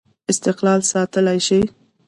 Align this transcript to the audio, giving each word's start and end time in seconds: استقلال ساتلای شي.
استقلال 0.31 0.79
ساتلای 0.91 1.39
شي. 1.47 1.59